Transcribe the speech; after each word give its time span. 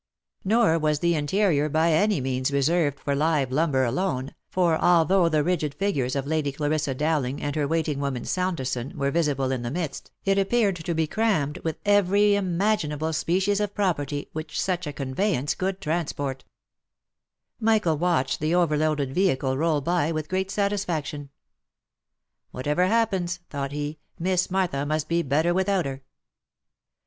Nor 0.43 0.79
was 0.79 0.97
the 0.97 1.13
interior 1.13 1.69
by 1.69 1.91
any 1.91 2.19
means 2.19 2.49
reserved 2.51 2.99
for 2.99 3.13
live 3.13 3.51
lumber 3.51 3.83
alone, 3.83 4.33
for 4.49 4.75
although 4.81 5.29
the 5.29 5.43
rigid 5.43 5.75
figures 5.75 6.15
of 6.15 6.25
Lady 6.25 6.51
Clarissa 6.51 6.95
Dowling, 6.95 7.39
and 7.39 7.55
her 7.55 7.67
waiting 7.67 7.99
woman, 7.99 8.25
Saunderson, 8.25 8.97
were 8.97 9.11
visible 9.11 9.51
in 9.51 9.61
the 9.61 9.69
midst, 9.69 10.09
it 10.25 10.39
appeared 10.39 10.75
to 10.77 10.95
be 10.95 11.05
crammed 11.05 11.59
with 11.59 11.77
every 11.85 12.33
imaginable 12.33 13.13
species 13.13 13.59
of 13.59 13.75
property 13.75 14.27
which 14.33 14.59
such 14.59 14.87
a 14.87 14.91
conveyance 14.91 15.53
could 15.53 15.79
transport. 15.79 16.45
368 17.59 17.83
THE 17.83 17.93
LIFE 17.93 17.93
AND 17.93 17.93
ADVENTURES 17.93 17.99
Michael 17.99 17.99
watched 17.99 18.39
the 18.39 18.55
overloaded 18.95 19.13
vehicle 19.13 19.55
roll 19.55 19.81
by 19.81 20.11
with 20.11 20.29
great 20.29 20.49
satisfac 20.49 21.05
tion." 21.05 21.29
Whatever 22.49 22.87
happens," 22.87 23.39
thought 23.51 23.71
he," 23.71 23.99
Miss 24.17 24.49
Martha 24.49 24.83
must 24.83 25.07
be 25.07 25.21
better 25.21 25.53
without 25.53 25.85
her." 25.85 26.01